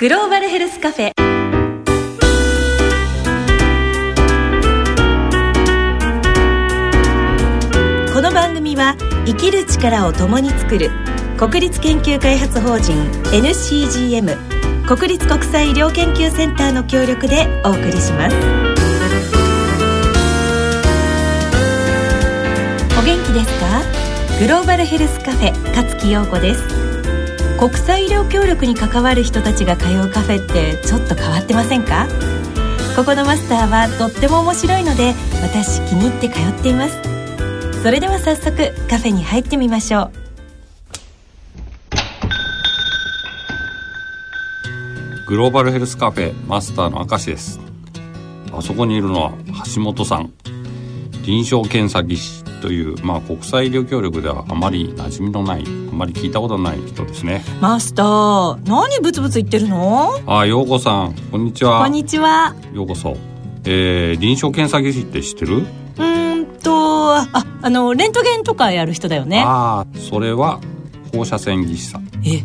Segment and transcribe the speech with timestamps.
[0.00, 1.12] グローバルヘルスカフェ
[8.14, 10.88] この番組は生きる力を共に作る
[11.36, 12.94] 国立研究開発法人
[13.24, 18.36] NCGM 国立国際医療研究センターの協力でお送りします。
[22.98, 23.82] お元気ですか？
[24.40, 26.89] グローバルヘルスカフェ勝木陽子です。
[27.60, 32.08] 国際医療協力に関わる人たちが通うカフェってちょっと変わってませんか？
[32.96, 35.12] ここのマスターはとっても面白いので
[35.42, 37.82] 私気に入って通っています。
[37.82, 40.10] それでは早速カフェに入ってみましょう。
[45.28, 47.60] グローバルヘルスカフェマスターの明石です。
[48.54, 49.34] あそこにいるのは
[49.74, 50.32] 橋本さん。
[51.24, 52.39] 臨床検査技師。
[52.60, 57.42] という、まあ、国際医療協力ではあまり馴染みのないあまり聞いたことない人ですね。
[57.60, 60.10] マスター何ブツブツ言ってるの？
[60.26, 61.80] あ陽子さんこんにちは。
[61.80, 62.54] こんにちは。
[62.72, 63.16] ようこそ。
[63.64, 65.56] えー、臨床検査技師って知ってる？
[65.58, 67.26] うーんとあ
[67.62, 69.42] あのレントゲンとかやる人だよね。
[69.44, 70.60] ああそれは
[71.14, 72.08] 放射線技師さん。
[72.24, 72.42] え？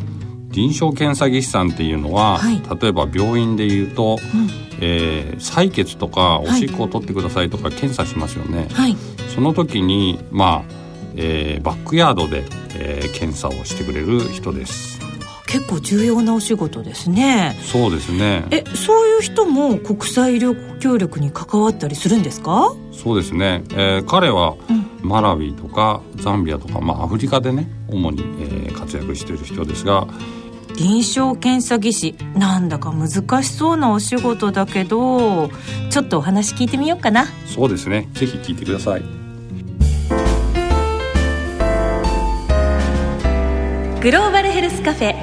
[0.52, 2.62] 臨床検査技師さんっていうのは、はい。
[2.82, 6.60] 例えば病院でいうと、うんえー採血とかおはい。
[6.60, 8.96] しっこを取ってくださいとか検査しますよね、はい。
[9.34, 10.72] その時にまあ、
[11.16, 12.46] えーバックヤードで、
[12.76, 14.96] えー検査をしてくれる人です。
[15.48, 17.58] 結構重要なお仕事ですね。
[17.62, 18.46] そうですね。
[18.52, 22.74] えそういう人も国際医療協力に関わったりするんですか？
[22.92, 24.86] そうですね、えー彼はうん。
[25.08, 30.08] マラウィとかザンビアとか、まあ、アフリカでね主に、えー活躍している人ですが
[30.78, 35.50] 臨床検査技師なんだか難しそうなお仕事だけど
[35.90, 37.28] ちょっとお話聞いてみようかな。
[37.46, 38.10] そうですね。
[38.14, 39.02] ぜひ聞いてください。
[44.02, 45.16] グローバルヘルスカフェ。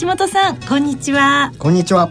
[0.00, 1.52] 橋本さんこんにちは。
[1.58, 2.10] こんにちは。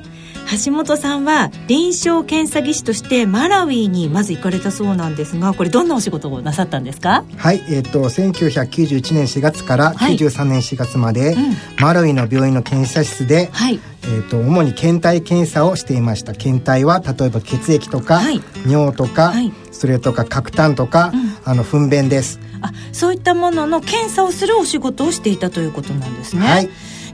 [0.66, 7.24] 橋本さんは臨床検査技師としてマラウィにまず行かれたそうなんですがこれどんなお仕事をなさったんですか？
[7.38, 11.56] はい、えっ、と1991年4月からはい93年4月まで、うん。
[11.80, 13.80] マラウイの病院の検査室で、はい。
[14.04, 16.34] えっ、と主に検体検査をしていました。
[16.34, 18.42] 検体は例えば血液とか、はい。
[18.68, 19.52] 尿とか、はい。
[19.72, 21.38] それとか角炭とか、うん。
[21.46, 22.40] あの糞便です。
[22.62, 26.70] あそういったものの検査をするお仕事をしていたということなんですね、はい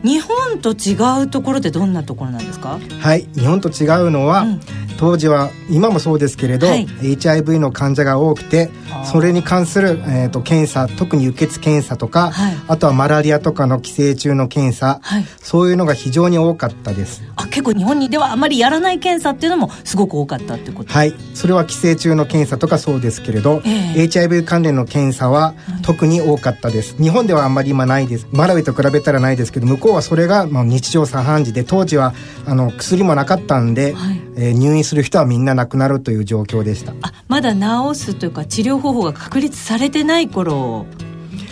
[0.06, 2.80] 日本と違うところってどんなところなんですか？
[3.02, 4.62] はい、日本と違うのは、うん。
[4.98, 6.88] 当時は今もそうですけれど、はい。
[7.02, 8.70] HIV の患者が多くて
[9.04, 12.56] それに関する、えー、と検査特に輸血検査とか、はい。
[12.70, 15.26] あとはマラリアとかの寄生虫の検査、はい。
[15.42, 17.24] そういうのが非常に多かったです。
[17.36, 20.94] あ結構日本にではあまりやらない検査っていうのもすごく多かったってこと？
[20.94, 21.14] はい。
[21.34, 24.04] それは寄生虫の検査とかそうですけれど、ええ。
[24.04, 26.96] HIV 関連の検査は特に多かったです。
[27.02, 28.28] 日本ではあんまり今ないです。
[28.32, 32.14] マラウイと比べたらないですけど向こうはそれがまあ日常茶飯事で当時は
[32.46, 34.22] あの薬もなかったんで、はい。
[34.38, 36.94] えー入院する人はみんな亡くなるという状況でした。
[37.02, 37.60] あまだ治
[37.98, 40.86] すというか治療方法が確立されてない頃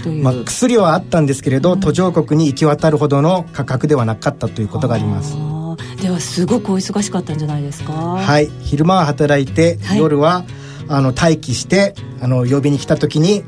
[0.04, 5.38] という、まあ、薬はあったんですけれど、途上国に行き渡るほどの価格ではなかったということがあります。
[6.02, 7.94] ではすごくお忙しかったんじゃないですか？
[7.94, 8.52] はい。
[8.62, 10.00] 昼間は働いて、はい。
[10.00, 10.44] 夜は
[10.90, 13.46] あの待機してあの呼びに来た時に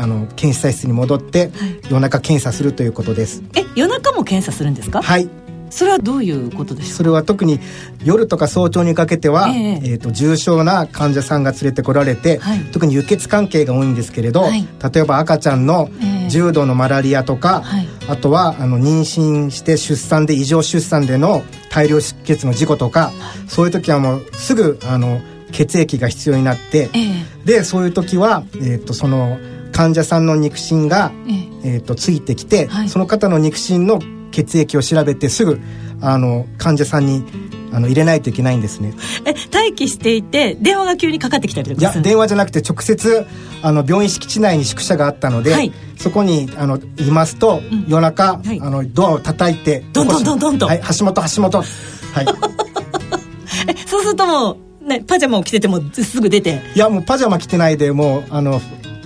[0.00, 1.50] あの検査室に戻って、
[1.90, 3.42] 夜中検査するということです。
[3.56, 5.02] え夜中も検査するんですか？
[5.02, 5.28] はい。
[5.70, 7.60] それはどういうことでしょそれは特に
[8.02, 9.80] 夜とか早朝にかけては、ええ。
[9.82, 12.60] えーと重症な患者さんが連れてこられて、はい。
[12.72, 14.66] 特に輸血関係が多いんですけれど、はい。
[14.92, 16.30] 例えば赤ちゃんのええ。
[16.30, 17.88] 重度のマラリアとか、はい。
[18.08, 23.10] あとはあの妊娠して出産で異常出産での大量出血の事故とか、
[23.48, 25.20] そういう時はもうすぐあの
[25.50, 27.24] 血液が必要になって、うえ。
[27.44, 29.38] でそういう時は、えー、とその
[29.78, 31.74] 患者さんの肉親が、ええ。
[31.74, 32.88] えー、とついてきて、はい。
[32.88, 34.00] その方の肉親の
[34.32, 35.60] 血液を調べてすぐ
[36.00, 37.24] あの患者さんに
[37.70, 38.92] あの入れないといけないんですね。
[39.24, 41.92] え待機していて電話が急にかかってきたりといやか？
[41.92, 43.24] する電話じゃなくて直接
[43.62, 45.72] あの病院敷地内に宿舎があったので、はい。
[45.96, 47.84] そこにあのいますと、ん。
[47.86, 48.60] 夜中、はい。
[48.60, 50.66] あのドアを叩いてどんどんどんどんと。
[50.66, 51.58] はい橋本橋本。
[51.58, 52.26] はい。
[53.70, 54.56] えそうするともう、
[54.88, 56.62] ね、パジャマを着ててもすぐ出て。
[56.74, 58.60] いやもうパジャマ着てないでもうあの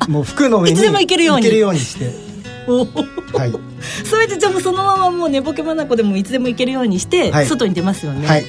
[0.09, 1.43] もう服の上にいつでも行けるように。
[1.43, 2.11] 行けるようにして。
[2.69, 2.79] お
[3.37, 3.53] はい。
[4.05, 7.47] それでじゃあもうそのままもう寝ぼけ眼でもいつでも行けるようにして、はい。
[7.47, 8.45] 外に出ますよね、はい。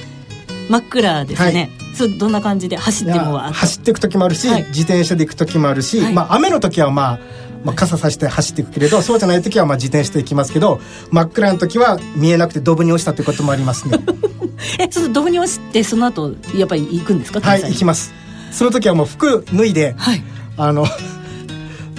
[0.68, 4.64] 真っ暗ですね、そうどんな感じで走っても走っていく時もあるし、はい。
[4.64, 6.12] 自転車で行く時もあるし、はい。
[6.12, 7.20] まあ雨の時はまあ
[7.64, 10.80] まあ、傘さして走っていくけれどそうじゃない時はまあ自転車で行きますけど
[11.10, 13.98] 真っ暗の時は見えなくてドブに落ちたということもありますね。
[14.78, 18.12] えそのドブに落ちてその後やっぱり行くんですかはい行きます。
[18.52, 20.22] その時はもう服脱いではい。
[20.58, 20.86] あの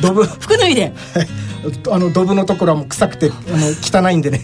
[0.01, 0.93] ドブ服脱いで？
[1.89, 4.41] あのドブのところはもう臭くてあの汚いんでね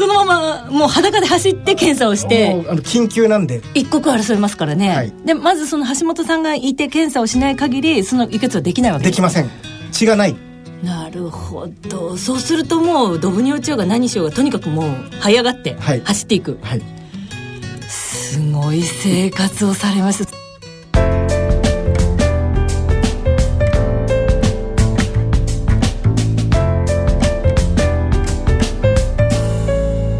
[0.00, 3.60] そのままもう裸で走って検査をしてあの緊急なんで。
[3.74, 5.12] 一刻争いますからね、はい。
[5.26, 9.50] でまずその橋本さんがいて検査をしない限りその輸血はできないわけできません。
[9.92, 10.34] 血がない。
[10.82, 12.16] なるほど。
[12.16, 16.00] そうするともうドブに落ちようが何しようがとにかくもう這い上がってはい。
[16.00, 16.82] 走っていく、はい。
[17.86, 20.39] すごい生活をされました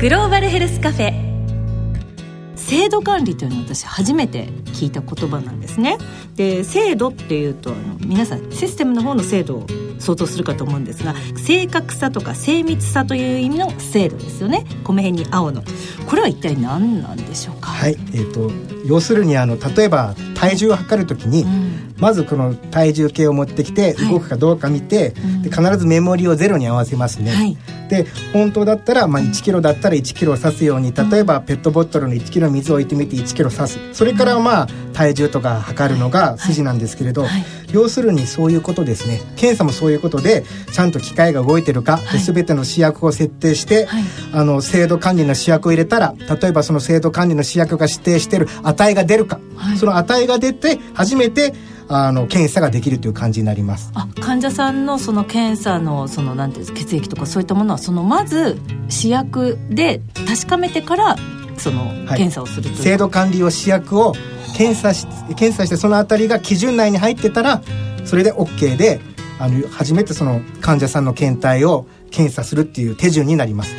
[0.00, 1.12] グローバルヘルスカフェ。
[2.56, 5.98] 制度管理というのは私初めて聞いた言葉なんですね。
[6.36, 9.66] で制度っていうとあの皆さんシステムの方の制度を
[9.98, 14.64] 想像するかと思うんですが正確さとか精密さという意味の制度ですよね。
[14.84, 15.62] 米辺に青の。
[16.06, 17.68] これは一体何なんでしょうか？
[17.68, 18.50] はいえー、と
[18.86, 24.12] 要するにあの例えば体重を測るときに、うんまずこの体重計を持ってきてはい。
[24.12, 25.42] 動くかどうか見て、うん。
[25.42, 27.56] で必ずメモリをゼロに合わせますね、はい。
[27.88, 33.78] で本当だったら、まあ、1キロだったら1キロを指すように例えばペットボトルの1キロ水を置いてみて1キロ指す。
[33.92, 37.44] それからまあ体重とか測るのが筋なんですけれど、はい。
[37.72, 39.20] 要するにそういうことですね。
[39.36, 42.18] 検査もそういうことでちゃんと機械が動いてるか、はい。
[42.18, 44.02] で全ての試薬を設定して、はい。
[44.32, 49.78] あの制度管理の試薬を入れたら例えばその制度管理の試薬が指定している値が出るか、はい。
[49.78, 51.54] その値が出て初めて
[51.92, 53.90] あの検査ができるという感じになります。
[53.94, 61.16] あ患者さんのその検査のそのなんていうんです血液とかそういったものはそのまず試薬で確かめてから
[61.58, 62.18] そのはい。
[62.18, 64.14] 検査をするという、制度管理用試薬を
[64.56, 67.60] 検査し検査してそのあたりが基準内に入ってたら
[68.04, 69.00] それで OK で
[69.40, 73.74] あの初めてその患者さんの検体を検査するっていう手順になります。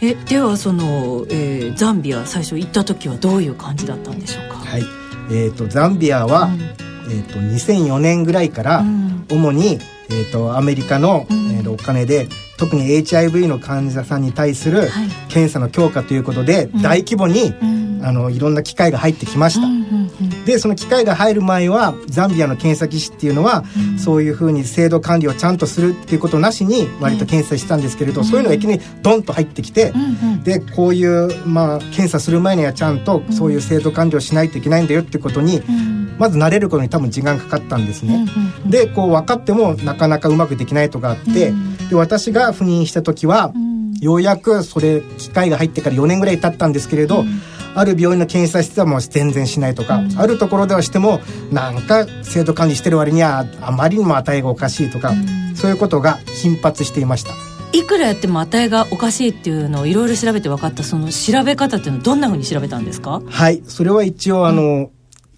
[0.00, 4.82] えではその、えーザンビア最初行った時はどういう感じだったんでしょうか、はい。
[5.30, 9.26] えー、とザンビアは、うんえー、と2004年ぐらいから、うん。
[9.30, 9.78] 主に、
[10.10, 11.50] えー、とアメリカの、うん。
[11.52, 12.28] えーとお金で
[12.58, 15.08] 特に HIV の患者さんに対するはい。
[15.28, 16.82] 検査の強化ということで、うん。
[16.82, 17.82] 大規模に、うん。
[18.04, 20.44] あのいろんな機械が入ってきました、うんうんうん。
[20.44, 23.98] でその機械が入る前はザンビアの検査技師っていうのは、うん。
[23.98, 30.42] そういうふうに制度管理をちゃんとするっていうことなしに割と検査したんですけれど、そういうのがいきなりドンと入ってきて、うんうん。
[30.42, 38.14] でこういう、まあ、検査する前にはちゃんとそういう制度管理をしないといけないんだよっていうことに、うんまず慣れることに多分時間かかったんですね。
[38.14, 41.76] うんうんでこう分かってもなかなかうまくできないとかあって、うん。
[41.88, 43.92] で私が赴任した時は、うん。
[44.00, 47.40] ようやくそれ機械が入ってから4年ぐらい経ったんですけれど、うん。
[47.74, 50.18] ある病院の検査室はもう全然しないとか、うん。
[50.18, 51.20] あるところではしても
[51.50, 55.56] なんか制度管理してる割にはあまりにも値がおかしいとか、うん。
[55.56, 57.32] そういうことが頻発していました。
[57.72, 63.22] いくらやっても値がおかしいっていうのをいろいろ調べて分かったその調べ方っていうのはどんなふうに調べたんですか？
[63.26, 63.62] はい。
[63.66, 64.90] それは一応あの、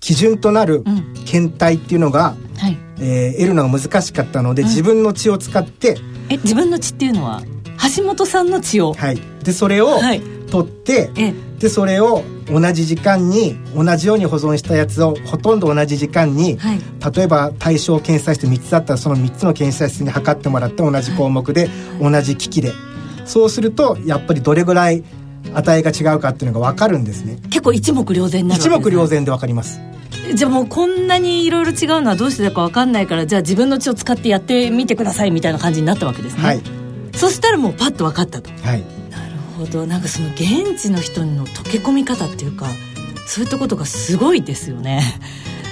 [0.05, 1.15] 基準となるうん。
[1.25, 2.77] 検体っていうのが、はい。
[3.01, 5.97] えー得るのが難しかったので、うん自分の血を使って、
[6.29, 7.43] え自分の血っていうのは
[7.97, 8.93] 橋本さんの血を？
[8.93, 10.21] はい、でそれをはい。
[10.51, 16.79] 取って、えでそれを同じ時間に同じように保存したやつをほとんど同じ時間に、はい。
[17.17, 22.73] 例えば対象検査室3つだったらその3つの検査室に測ってもらって同じ項目で、同じ機器で。
[23.25, 25.03] そうするとやっぱりどれぐらい
[25.55, 27.39] 値が違うかっていうのが分かるんですね。
[27.51, 28.69] 結構一目瞭然になるね。
[28.71, 29.81] 目瞭然で分かります。
[30.35, 36.63] じゃあもうこんなにいろいろ違うのはどうしてだか分かんないからじゃあ自分の血を使ってやってみてくださいみたいな感じになったわけですね、はい。
[37.15, 38.51] そしたらもうパッと分かったと。
[38.51, 38.81] はい。
[39.11, 39.87] なるほど。
[39.87, 42.67] なんかその現地の人の溶け込み方っていうか
[43.27, 45.03] そういったことがすごいですよね。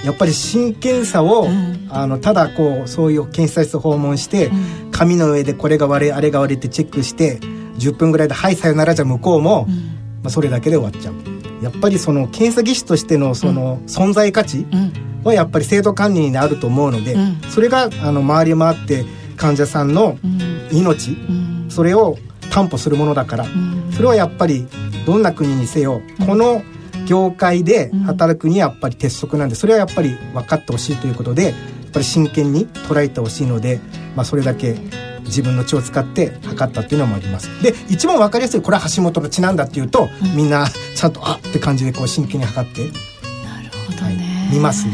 [0.05, 1.87] やっぱり真剣さを、うん。
[1.89, 4.91] あのただこうそういう検査室を訪問して、うん。
[4.91, 7.39] 紙の上でこれが悪いあれが悪いってチェックして
[7.83, 9.75] 10分ぐらいで「はいさよなら」じゃ向こうも、うん。
[10.23, 11.13] まあ、それだけで終わっちゃう。
[11.61, 14.93] やっぱりその検査技師としてのその存在価値うん。
[15.23, 17.41] はやっぱり制度管理にあると思うので、うん。
[17.49, 19.05] それがあの回り回って
[19.37, 20.77] 患者さんのうん。
[20.77, 21.65] 命うん。
[21.69, 22.17] それを
[22.51, 23.91] 担保するものだからうん。
[23.91, 24.67] それはやっぱり
[25.05, 26.63] どんな国にせよこの
[27.05, 31.53] 業界で働くにはやっぱり鉄則なんでそれはやっぱり分かってほしいということでやっ
[31.91, 33.79] ぱり真剣に捉えてほしいので、
[34.15, 34.77] まあ、それだけ
[35.25, 37.49] 自分の血を使って測ったっていうのもあります。
[37.61, 40.35] で一番分かりやすいこれは橋本の血なんだっていうと、うん。
[40.35, 42.81] みんなちゃんとあって感じでこう真剣に測って。
[42.81, 44.93] なるほどね、はい見ますね。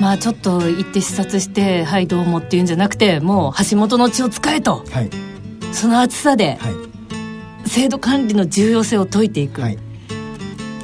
[0.00, 4.84] まあちょっと行って視察して「はいどうも」っていうんじゃなくてもう橋本の血を使えと。
[4.90, 5.10] はい。
[5.72, 7.68] その厚さではい。
[7.68, 9.78] 制度管理の重要性を説いていく、はい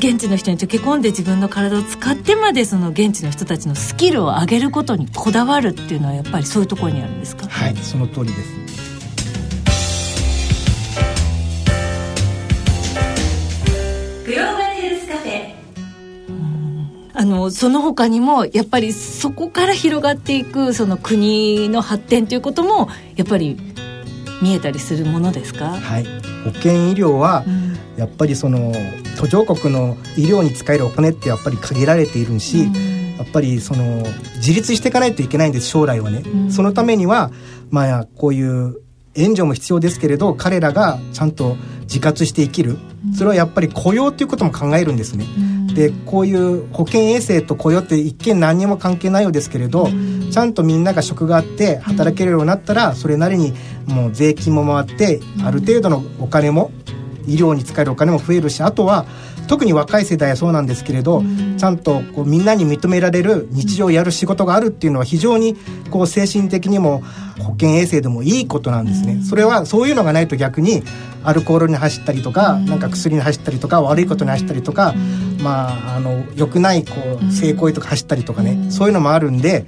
[0.08, 7.48] 現地の人に溶け込んで自分の体を使ってまでその現地の人たちのスキルを上げることにこだわるっていうのはやっぱりそういうところにあるんですか？
[7.48, 8.38] はいその通りです。
[14.26, 15.54] グローバルヘルスカフェ。
[17.14, 23.58] あのその他にもやっぱりそこから広がっていくその国の発展ということもやっぱり
[24.40, 25.70] 見えたりするものですか？
[25.70, 26.04] はい。
[26.44, 27.44] 保険医療は、
[27.96, 28.72] やっぱりその
[29.16, 32.66] 途上国の医療に使えるお金ってやっぱり限られているし、
[33.18, 34.04] やっぱりその
[34.36, 37.30] 自立していかないといけないんです将来はね、そのためには
[37.70, 38.80] まあこういう
[39.14, 42.78] 援助も必要ですけれど彼らがちゃんと自活して生きる。
[43.16, 45.24] それはやっぱり雇用ということも考えるんですね。
[45.74, 49.88] でこういう保健衛生と雇用って一見何にも関係ないようですけれど
[50.32, 53.52] ちゃんとみんなが職があって働けるようになったらそれなりに
[53.86, 56.72] もう税金も回ってある程度のお金も
[57.26, 59.06] 医療に使えるお金も増えるしあとは
[59.46, 61.22] 特に若い世代はそうなんですけれど、
[61.56, 65.56] ちゃんとこうみんなに認められる日常をやる仕事があるっていうのは非常に
[65.90, 67.02] こう精神的にも
[67.38, 70.82] 保健衛生でもいいことなんですね、それはそういうのがないと逆に
[71.22, 74.94] アルコールに走ったりとか、なんか薬に走ったりとか悪いことに走ったりとか、
[75.40, 79.64] まああの良くないこう性行為とか走ったりとかね、そういうのもあるんで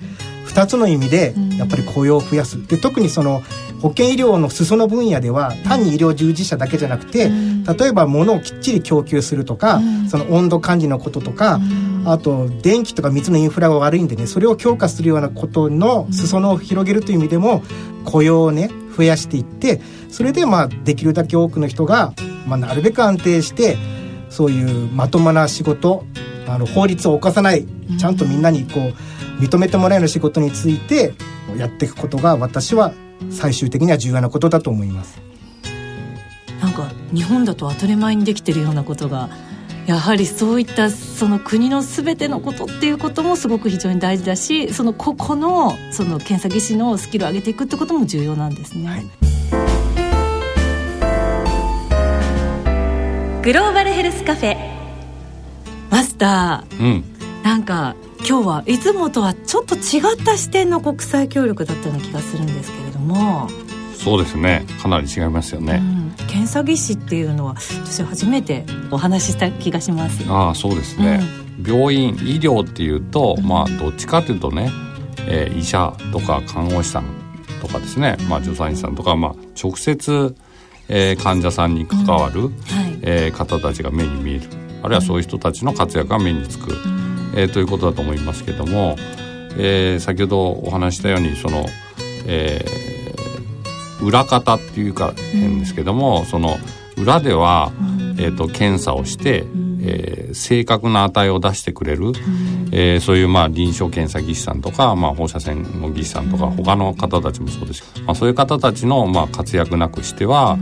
[0.48, 2.66] 2つの意味でやっぱり雇用を増やす。
[2.66, 3.42] で特にその
[3.80, 7.30] 保健医療の裾野分野では単に医療従事者だけじゃなくて、
[7.78, 11.60] 例えば物をきっちり供給するとか、その温度管理のこととか、
[12.04, 17.62] あと電気とか水のインフラが悪いんでねそれを強化するようなことの裾野を広げるという意味でも
[18.04, 22.14] 雇用をね増やしていってそれでまあできるだけ多くの人が、
[22.46, 23.76] まあ、なるべく安定して
[24.30, 26.04] そういうまともな仕事
[26.46, 27.66] あの法律を犯さない
[27.98, 28.94] ちゃんとみんなにこう
[29.38, 31.14] 認めてもらえる仕事について
[31.56, 32.92] やっていくことが私は
[33.30, 35.20] 最終的には重要なことだと思います。
[36.60, 39.28] なんか日本だと当たり前にできてるようなことが
[39.86, 49.06] やはりそういったその国の全てのことっていうこともすごく非常に大事だしその個々のその検査技師のスキルを上げていくってことも重要なんですね、はい、
[53.44, 54.78] グローバルヘルスカフェ。
[55.90, 57.04] マスター、うん、
[57.42, 63.48] なんか今日はいつもとはちょっと違った視点の国際協力だったような気がするんですけれども。
[63.94, 64.64] そうですね。
[64.80, 70.24] かなり違いますよね、うん、検査技師っていうのは私初めてお話しした気がします。
[70.30, 71.20] ああそうですね、
[71.58, 74.70] うん、病院医療っていうとまあどっちかというとね、
[75.26, 77.04] えー、医者とか看護師さん
[77.60, 80.34] とかですね、まあ、助産師さんとか、まあ、直接、
[80.88, 82.50] えー、患者さんに関わる、うん。
[82.50, 84.42] はい、えー、方たちが目に見える。
[84.82, 87.07] あるいはそういう人たちの活躍が目につく、うん
[87.38, 88.96] えー、ということだと思いますけども、
[89.56, 91.66] えー、先ほどお話したようにその、
[92.26, 96.56] えー、裏方っていうか変ですけども、うん、その
[96.96, 102.14] 裏では、うん、えーと、検査をして、うん、えー、正確な値を出してくれる、うん、
[102.72, 110.58] えー、そういうまあ臨床検査技師さんとか、まあ、放射線の技師さんとか、他の方たちもそうですけど、まあ、そういう方たちのまあ活躍なくしては、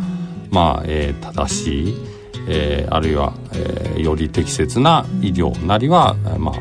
[0.50, 2.15] まあえー、正しい
[2.48, 6.54] えー、あるいは、えー、より適切な医療なりは、まあ、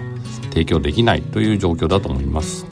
[0.50, 2.66] 提供できないという状況だと思います。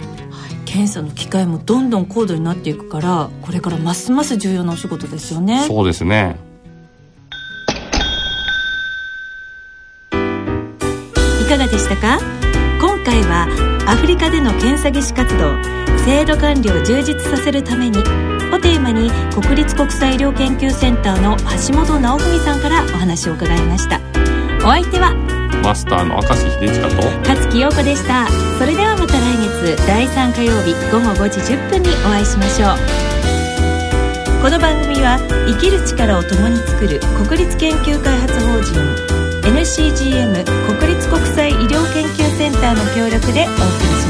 [0.65, 5.65] 検査の機会もどんどん高度になっていくからこれからますます重要なお仕事ですよね。
[5.67, 6.35] そうですね。
[10.11, 10.15] い
[11.45, 12.17] かがでしたか？
[12.81, 13.47] 今回は
[13.87, 15.61] アフリカでの検査技師活動
[16.03, 17.99] 制度管理を充実させるために
[18.53, 23.99] をテーマに国立国際医療研究センターの橋本直文さんからお話を伺いました。
[24.59, 25.13] お相手は
[25.63, 28.27] マスターの明石秀親と勝木陽子でした。
[28.59, 33.03] それではまた来月第3火曜日午後5時10分にお会いしましょう。
[34.43, 35.17] この番組は
[35.47, 38.75] 生きる力を共に作る国立研究開発法人
[39.47, 40.43] NCGM
[40.79, 44.02] 国立国際医療研究センターの協力でお送りしました。